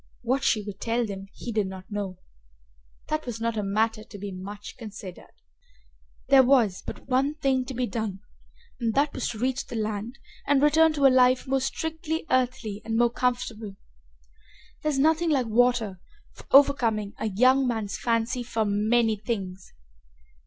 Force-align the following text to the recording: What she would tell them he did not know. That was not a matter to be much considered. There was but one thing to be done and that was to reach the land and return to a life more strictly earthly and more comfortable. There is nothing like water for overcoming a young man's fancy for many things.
What 0.23 0.43
she 0.43 0.63
would 0.63 0.79
tell 0.81 1.05
them 1.05 1.27
he 1.31 1.51
did 1.51 1.67
not 1.67 1.91
know. 1.91 2.17
That 3.09 3.27
was 3.27 3.39
not 3.39 3.55
a 3.55 3.61
matter 3.61 4.03
to 4.03 4.17
be 4.17 4.31
much 4.31 4.75
considered. 4.75 5.29
There 6.29 6.41
was 6.41 6.81
but 6.83 7.07
one 7.07 7.35
thing 7.35 7.65
to 7.65 7.75
be 7.75 7.85
done 7.85 8.21
and 8.79 8.95
that 8.95 9.13
was 9.13 9.29
to 9.29 9.37
reach 9.37 9.67
the 9.67 9.75
land 9.75 10.17
and 10.47 10.59
return 10.63 10.91
to 10.93 11.05
a 11.05 11.13
life 11.13 11.45
more 11.45 11.61
strictly 11.61 12.25
earthly 12.31 12.81
and 12.83 12.97
more 12.97 13.11
comfortable. 13.11 13.75
There 14.81 14.89
is 14.89 14.97
nothing 14.97 15.29
like 15.29 15.45
water 15.45 15.99
for 16.33 16.45
overcoming 16.49 17.13
a 17.19 17.27
young 17.29 17.67
man's 17.67 17.95
fancy 17.99 18.41
for 18.41 18.65
many 18.65 19.17
things. 19.17 19.71